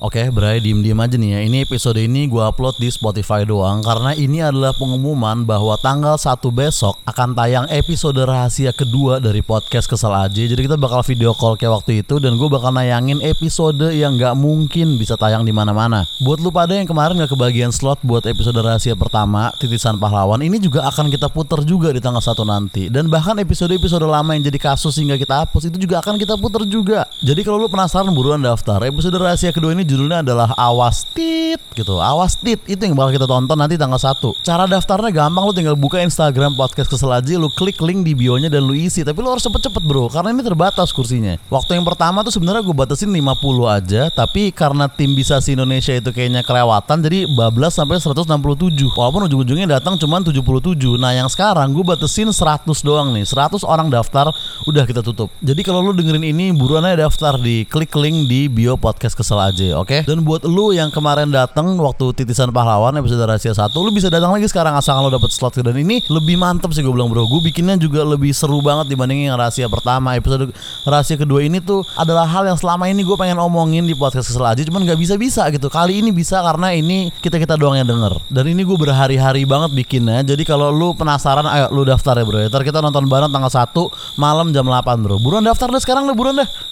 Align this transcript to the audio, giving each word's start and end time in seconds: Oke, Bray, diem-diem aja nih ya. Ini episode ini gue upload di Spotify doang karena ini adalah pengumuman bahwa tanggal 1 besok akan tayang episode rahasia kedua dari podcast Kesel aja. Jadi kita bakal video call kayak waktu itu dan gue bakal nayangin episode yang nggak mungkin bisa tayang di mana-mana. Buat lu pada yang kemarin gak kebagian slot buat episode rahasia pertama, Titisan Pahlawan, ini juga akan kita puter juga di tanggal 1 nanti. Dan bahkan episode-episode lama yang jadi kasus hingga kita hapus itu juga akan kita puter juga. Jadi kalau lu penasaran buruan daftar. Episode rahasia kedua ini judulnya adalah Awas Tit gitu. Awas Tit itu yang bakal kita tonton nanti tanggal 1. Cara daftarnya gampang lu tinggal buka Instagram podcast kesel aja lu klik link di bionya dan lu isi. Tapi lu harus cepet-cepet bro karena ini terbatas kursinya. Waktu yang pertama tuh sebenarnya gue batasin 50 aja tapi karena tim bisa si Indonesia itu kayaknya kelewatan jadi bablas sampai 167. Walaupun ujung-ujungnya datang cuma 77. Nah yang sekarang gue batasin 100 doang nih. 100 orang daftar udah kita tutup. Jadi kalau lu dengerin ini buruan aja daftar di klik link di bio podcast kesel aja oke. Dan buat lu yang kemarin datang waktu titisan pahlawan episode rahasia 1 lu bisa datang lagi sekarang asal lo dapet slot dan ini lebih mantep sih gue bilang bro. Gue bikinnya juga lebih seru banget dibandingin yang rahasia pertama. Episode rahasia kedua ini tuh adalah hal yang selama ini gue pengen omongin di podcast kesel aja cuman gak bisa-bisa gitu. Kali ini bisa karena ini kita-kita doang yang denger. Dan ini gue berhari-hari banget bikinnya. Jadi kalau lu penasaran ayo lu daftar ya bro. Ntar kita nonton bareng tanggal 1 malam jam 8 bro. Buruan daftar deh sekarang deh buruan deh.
Oke, 0.00 0.32
Bray, 0.32 0.64
diem-diem 0.64 0.96
aja 0.96 1.12
nih 1.20 1.30
ya. 1.36 1.40
Ini 1.44 1.56
episode 1.68 2.00
ini 2.00 2.24
gue 2.24 2.40
upload 2.40 2.80
di 2.80 2.88
Spotify 2.88 3.44
doang 3.44 3.84
karena 3.84 4.16
ini 4.16 4.40
adalah 4.40 4.72
pengumuman 4.72 5.44
bahwa 5.44 5.76
tanggal 5.76 6.16
1 6.16 6.40
besok 6.56 6.96
akan 7.04 7.36
tayang 7.36 7.68
episode 7.68 8.16
rahasia 8.16 8.72
kedua 8.72 9.20
dari 9.20 9.44
podcast 9.44 9.84
Kesel 9.84 10.16
aja. 10.16 10.32
Jadi 10.32 10.56
kita 10.56 10.80
bakal 10.80 11.04
video 11.04 11.36
call 11.36 11.60
kayak 11.60 11.84
waktu 11.84 12.00
itu 12.00 12.16
dan 12.16 12.40
gue 12.40 12.48
bakal 12.48 12.72
nayangin 12.72 13.20
episode 13.20 13.92
yang 13.92 14.16
nggak 14.16 14.32
mungkin 14.40 14.96
bisa 14.96 15.20
tayang 15.20 15.44
di 15.44 15.52
mana-mana. 15.52 16.08
Buat 16.24 16.40
lu 16.40 16.48
pada 16.48 16.80
yang 16.80 16.88
kemarin 16.88 17.20
gak 17.20 17.36
kebagian 17.36 17.68
slot 17.68 18.00
buat 18.00 18.24
episode 18.24 18.56
rahasia 18.56 18.96
pertama, 18.96 19.52
Titisan 19.60 20.00
Pahlawan, 20.00 20.40
ini 20.40 20.56
juga 20.56 20.88
akan 20.88 21.12
kita 21.12 21.28
puter 21.28 21.60
juga 21.68 21.92
di 21.92 22.00
tanggal 22.00 22.24
1 22.24 22.40
nanti. 22.48 22.88
Dan 22.88 23.12
bahkan 23.12 23.36
episode-episode 23.36 24.08
lama 24.08 24.32
yang 24.32 24.48
jadi 24.48 24.56
kasus 24.64 24.96
hingga 24.96 25.20
kita 25.20 25.44
hapus 25.44 25.68
itu 25.68 25.76
juga 25.76 26.00
akan 26.00 26.16
kita 26.16 26.40
puter 26.40 26.64
juga. 26.64 27.04
Jadi 27.20 27.44
kalau 27.44 27.60
lu 27.60 27.68
penasaran 27.68 28.08
buruan 28.16 28.40
daftar. 28.40 28.80
Episode 28.88 29.20
rahasia 29.20 29.52
kedua 29.52 29.76
ini 29.76 29.89
judulnya 29.90 30.22
adalah 30.22 30.54
Awas 30.54 31.02
Tit 31.10 31.58
gitu. 31.74 31.98
Awas 31.98 32.38
Tit 32.38 32.62
itu 32.70 32.78
yang 32.78 32.94
bakal 32.94 33.18
kita 33.18 33.26
tonton 33.26 33.58
nanti 33.58 33.74
tanggal 33.74 33.98
1. 33.98 34.46
Cara 34.46 34.70
daftarnya 34.70 35.10
gampang 35.10 35.42
lu 35.42 35.52
tinggal 35.52 35.74
buka 35.74 35.98
Instagram 35.98 36.54
podcast 36.54 36.86
kesel 36.86 37.10
aja 37.10 37.34
lu 37.34 37.50
klik 37.50 37.82
link 37.82 38.06
di 38.06 38.14
bionya 38.14 38.46
dan 38.46 38.62
lu 38.62 38.78
isi. 38.78 39.02
Tapi 39.02 39.18
lu 39.18 39.26
harus 39.26 39.42
cepet-cepet 39.42 39.82
bro 39.82 40.06
karena 40.06 40.30
ini 40.30 40.46
terbatas 40.46 40.94
kursinya. 40.94 41.34
Waktu 41.50 41.74
yang 41.74 41.82
pertama 41.82 42.22
tuh 42.22 42.30
sebenarnya 42.30 42.62
gue 42.62 42.76
batasin 42.76 43.10
50 43.10 43.18
aja 43.66 44.02
tapi 44.14 44.54
karena 44.54 44.86
tim 44.86 45.18
bisa 45.18 45.42
si 45.42 45.58
Indonesia 45.58 45.90
itu 45.90 46.14
kayaknya 46.14 46.46
kelewatan 46.46 47.02
jadi 47.02 47.26
bablas 47.34 47.74
sampai 47.74 47.98
167. 47.98 48.30
Walaupun 48.94 49.26
ujung-ujungnya 49.26 49.80
datang 49.80 49.98
cuma 49.98 50.22
77. 50.22 50.38
Nah 51.00 51.16
yang 51.16 51.26
sekarang 51.26 51.74
gue 51.74 51.82
batasin 51.82 52.30
100 52.30 52.70
doang 52.86 53.10
nih. 53.16 53.26
100 53.26 53.66
orang 53.66 53.90
daftar 53.90 54.30
udah 54.68 54.84
kita 54.86 55.02
tutup. 55.02 55.32
Jadi 55.42 55.66
kalau 55.66 55.82
lu 55.82 55.96
dengerin 55.96 56.22
ini 56.22 56.52
buruan 56.54 56.84
aja 56.86 57.08
daftar 57.08 57.40
di 57.40 57.64
klik 57.64 57.90
link 57.96 58.28
di 58.28 58.46
bio 58.46 58.76
podcast 58.76 59.16
kesel 59.16 59.40
aja 59.40 59.79
oke. 59.82 60.04
Dan 60.04 60.22
buat 60.22 60.44
lu 60.44 60.72
yang 60.76 60.92
kemarin 60.92 61.32
datang 61.32 61.74
waktu 61.80 62.12
titisan 62.12 62.52
pahlawan 62.52 62.94
episode 63.00 63.20
rahasia 63.24 63.56
1 63.56 63.72
lu 63.74 63.90
bisa 63.90 64.12
datang 64.12 64.30
lagi 64.30 64.46
sekarang 64.46 64.76
asal 64.76 65.00
lo 65.00 65.08
dapet 65.08 65.32
slot 65.32 65.56
dan 65.60 65.74
ini 65.74 66.04
lebih 66.06 66.36
mantep 66.36 66.70
sih 66.70 66.84
gue 66.84 66.92
bilang 66.92 67.10
bro. 67.10 67.26
Gue 67.26 67.40
bikinnya 67.40 67.74
juga 67.80 68.04
lebih 68.04 68.30
seru 68.30 68.60
banget 68.60 68.92
dibandingin 68.92 69.32
yang 69.32 69.38
rahasia 69.40 69.66
pertama. 69.66 70.14
Episode 70.14 70.52
rahasia 70.84 71.16
kedua 71.16 71.40
ini 71.42 71.58
tuh 71.58 71.82
adalah 71.96 72.28
hal 72.28 72.46
yang 72.46 72.58
selama 72.60 72.86
ini 72.86 73.02
gue 73.02 73.16
pengen 73.16 73.40
omongin 73.40 73.88
di 73.88 73.96
podcast 73.96 74.30
kesel 74.30 74.46
aja 74.46 74.62
cuman 74.62 74.86
gak 74.86 75.00
bisa-bisa 75.00 75.48
gitu. 75.50 75.66
Kali 75.66 76.04
ini 76.04 76.14
bisa 76.14 76.38
karena 76.44 76.70
ini 76.76 77.10
kita-kita 77.24 77.56
doang 77.56 77.80
yang 77.80 77.88
denger. 77.88 78.20
Dan 78.30 78.46
ini 78.52 78.62
gue 78.62 78.76
berhari-hari 78.78 79.42
banget 79.48 79.74
bikinnya. 79.74 80.22
Jadi 80.22 80.46
kalau 80.46 80.70
lu 80.70 80.94
penasaran 80.94 81.48
ayo 81.48 81.72
lu 81.72 81.82
daftar 81.82 82.20
ya 82.20 82.24
bro. 82.28 82.38
Ntar 82.46 82.62
kita 82.62 82.78
nonton 82.78 83.08
bareng 83.08 83.32
tanggal 83.32 83.50
1 83.50 84.20
malam 84.20 84.52
jam 84.52 84.68
8 84.68 85.02
bro. 85.02 85.16
Buruan 85.18 85.42
daftar 85.42 85.72
deh 85.72 85.82
sekarang 85.82 86.06
deh 86.06 86.14
buruan 86.14 86.44
deh. 86.44 86.69